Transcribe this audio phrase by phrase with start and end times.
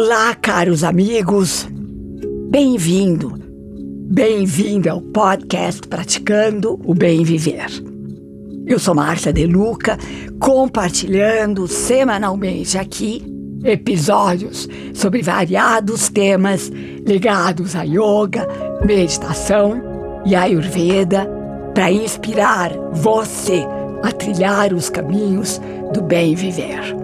[0.00, 1.68] Olá, caros amigos.
[2.48, 3.34] Bem-vindo.
[4.08, 7.66] Bem-vindo ao podcast Praticando o Bem Viver.
[8.64, 9.98] Eu sou Márcia De Luca,
[10.38, 13.24] compartilhando semanalmente aqui
[13.64, 16.68] episódios sobre variados temas
[17.04, 18.46] ligados a yoga,
[18.86, 19.82] meditação
[20.24, 21.28] e ayurveda
[21.74, 23.66] para inspirar você
[24.04, 25.60] a trilhar os caminhos
[25.92, 26.97] do bem viver.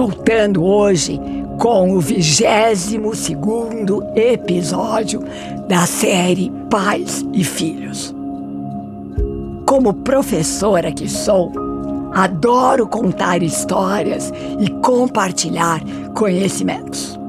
[0.00, 1.20] Voltando hoje
[1.58, 5.22] com o 22 segundo episódio
[5.68, 8.16] da série Pais e Filhos.
[9.66, 11.52] Como professora que sou,
[12.14, 15.82] adoro contar histórias e compartilhar
[16.14, 17.20] conhecimentos.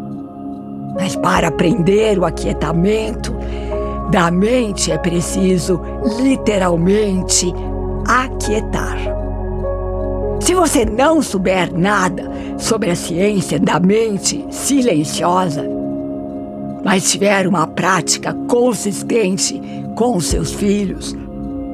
[0.95, 3.35] Mas para aprender o aquietamento
[4.11, 5.81] da mente é preciso
[6.21, 7.53] literalmente
[8.07, 8.97] aquietar.
[10.39, 15.65] Se você não souber nada sobre a ciência da mente silenciosa,
[16.85, 19.59] mas tiver uma prática consistente
[19.95, 21.15] com seus filhos,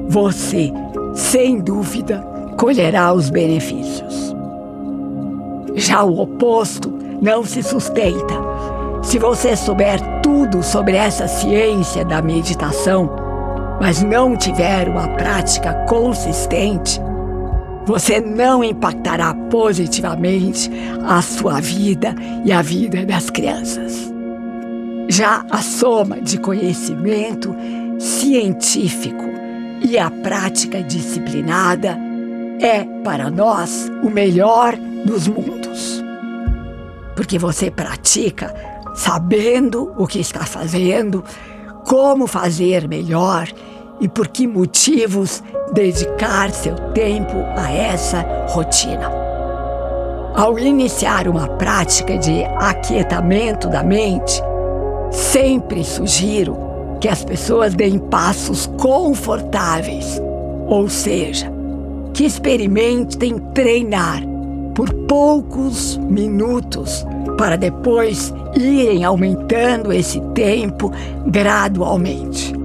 [0.08, 0.72] você,
[1.14, 2.20] sem dúvida,
[2.56, 4.34] colherá os benefícios.
[5.74, 8.34] Já o oposto não se sustenta.
[9.02, 13.10] Se você souber tudo sobre essa ciência da meditação,
[13.80, 17.00] mas não tiver uma prática consistente,
[17.88, 20.70] você não impactará positivamente
[21.06, 24.12] a sua vida e a vida das crianças.
[25.08, 27.56] Já a soma de conhecimento
[27.98, 29.24] científico
[29.80, 31.98] e a prática disciplinada
[32.60, 36.04] é, para nós, o melhor dos mundos.
[37.16, 38.54] Porque você pratica
[38.94, 41.24] sabendo o que está fazendo,
[41.86, 43.48] como fazer melhor
[44.00, 49.10] e por que motivos dedicar seu tempo a essa rotina.
[50.34, 54.40] Ao iniciar uma prática de aquietamento da mente,
[55.10, 56.56] sempre sugiro
[57.00, 60.20] que as pessoas deem passos confortáveis,
[60.68, 61.50] ou seja,
[62.12, 64.22] que experimentem treinar
[64.74, 67.04] por poucos minutos
[67.36, 70.92] para depois irem aumentando esse tempo
[71.26, 72.57] gradualmente.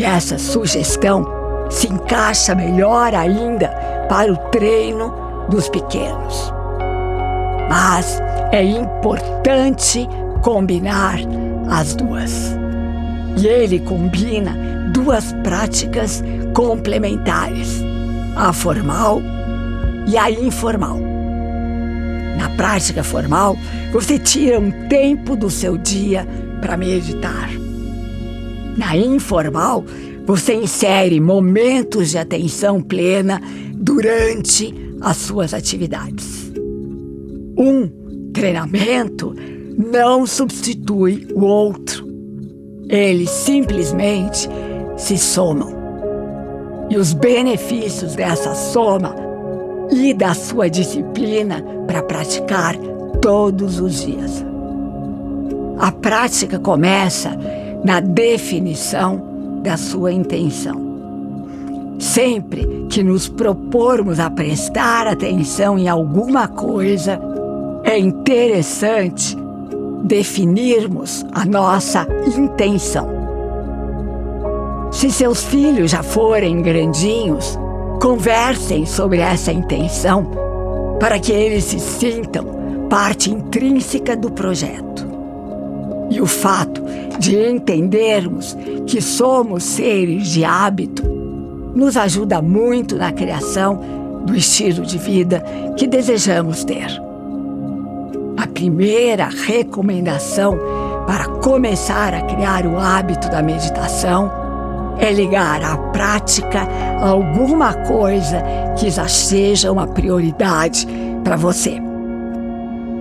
[0.00, 1.26] E essa sugestão
[1.68, 3.68] se encaixa melhor ainda
[4.08, 5.12] para o treino
[5.50, 6.50] dos pequenos.
[7.68, 8.18] Mas
[8.50, 10.08] é importante
[10.40, 11.18] combinar
[11.68, 12.56] as duas.
[13.36, 16.24] E ele combina duas práticas
[16.54, 17.82] complementares:
[18.36, 19.20] a formal
[20.06, 20.98] e a informal.
[22.38, 23.54] Na prática formal,
[23.92, 26.26] você tira um tempo do seu dia
[26.62, 27.59] para meditar.
[28.80, 29.84] Na informal,
[30.24, 33.38] você insere momentos de atenção plena
[33.74, 36.50] durante as suas atividades.
[37.58, 37.86] Um
[38.32, 39.34] treinamento
[39.76, 42.08] não substitui o outro.
[42.88, 44.48] Eles simplesmente
[44.96, 45.78] se somam.
[46.88, 49.14] E os benefícios dessa soma
[49.92, 52.78] e da sua disciplina para praticar
[53.20, 54.42] todos os dias.
[55.78, 57.38] A prática começa
[57.84, 60.90] na definição da sua intenção.
[61.98, 67.20] Sempre que nos propormos a prestar atenção em alguma coisa,
[67.84, 69.36] é interessante
[70.02, 73.08] definirmos a nossa intenção.
[74.90, 77.58] Se seus filhos já forem grandinhos,
[78.00, 80.30] conversem sobre essa intenção
[80.98, 85.06] para que eles se sintam parte intrínseca do projeto.
[86.10, 86.82] E o fato
[87.20, 91.02] de entendermos que somos seres de hábito
[91.74, 93.78] nos ajuda muito na criação
[94.24, 95.44] do estilo de vida
[95.76, 96.88] que desejamos ter.
[98.38, 100.58] A primeira recomendação
[101.06, 104.32] para começar a criar o hábito da meditação
[104.98, 106.66] é ligar a prática
[107.02, 108.42] alguma coisa
[108.78, 110.88] que já seja uma prioridade
[111.22, 111.78] para você.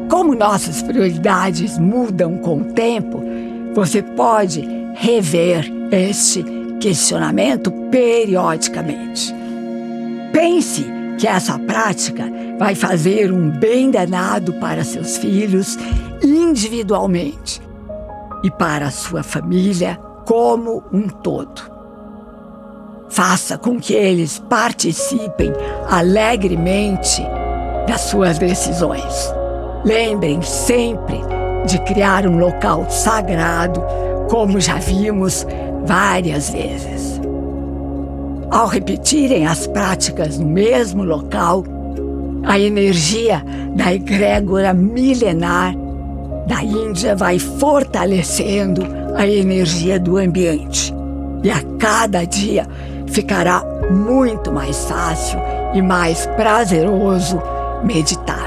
[0.10, 3.22] Como nossas prioridades mudam com o tempo,
[3.80, 6.44] você pode rever este
[6.81, 9.34] questionamento periodicamente.
[10.34, 10.86] Pense
[11.18, 15.78] que essa prática vai fazer um bem danado para seus filhos
[16.22, 17.62] individualmente
[18.44, 19.96] e para a sua família
[20.26, 21.62] como um todo.
[23.08, 25.54] Faça com que eles participem
[25.90, 27.22] alegremente
[27.88, 29.34] das suas decisões.
[29.86, 33.82] Lembrem sempre de criar um local sagrado,
[34.30, 35.46] como já vimos
[35.86, 37.20] várias vezes.
[38.52, 41.64] Ao repetirem as práticas no mesmo local,
[42.44, 43.44] a energia
[43.76, 45.76] da egrégora milenar
[46.48, 48.82] da Índia vai fortalecendo
[49.16, 50.94] a energia do ambiente.
[51.44, 52.66] E a cada dia
[53.08, 55.40] ficará muito mais fácil
[55.74, 57.40] e mais prazeroso
[57.84, 58.39] meditar.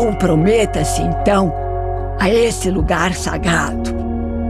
[0.00, 1.52] Comprometa-se então
[2.18, 3.94] a esse lugar sagrado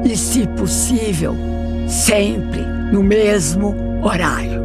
[0.05, 1.35] e, se possível,
[1.88, 2.61] sempre
[2.93, 4.62] no mesmo horário.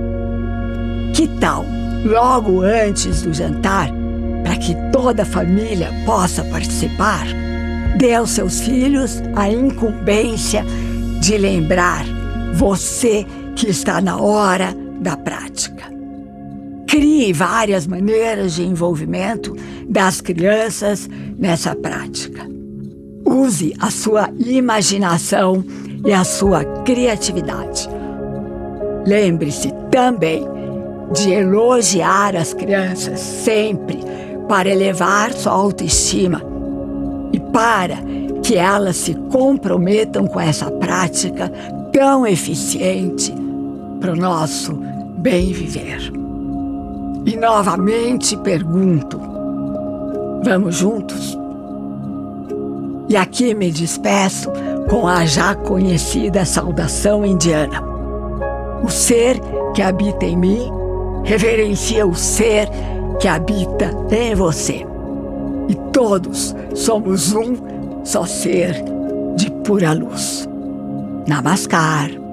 [1.11, 1.65] Que tal,
[2.05, 3.89] logo antes do jantar,
[4.43, 7.25] para que toda a família possa participar,
[7.97, 10.63] dê aos seus filhos a incumbência
[11.19, 12.05] de lembrar
[12.53, 14.71] você que está na hora
[15.01, 15.94] da prática.
[16.95, 19.53] Crie várias maneiras de envolvimento
[19.85, 22.47] das crianças nessa prática.
[23.25, 25.61] Use a sua imaginação
[26.05, 27.89] e a sua criatividade.
[29.05, 30.47] Lembre-se também
[31.13, 33.99] de elogiar as crianças sempre
[34.47, 36.41] para elevar sua autoestima
[37.33, 37.97] e para
[38.41, 41.51] que elas se comprometam com essa prática
[41.91, 43.33] tão eficiente
[43.99, 44.75] para o nosso
[45.17, 46.24] bem viver.
[47.25, 49.19] E novamente pergunto:
[50.43, 51.37] vamos juntos?
[53.09, 54.51] E aqui me despeço
[54.89, 57.81] com a já conhecida saudação indiana.
[58.83, 59.39] O ser
[59.73, 60.71] que habita em mim
[61.23, 62.69] reverencia o ser
[63.19, 64.85] que habita em você.
[65.67, 68.75] E todos somos um só ser
[69.35, 70.47] de pura luz.
[71.27, 72.24] Namaskar.